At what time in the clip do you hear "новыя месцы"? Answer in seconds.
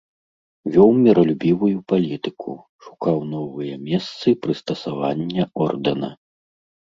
3.35-4.27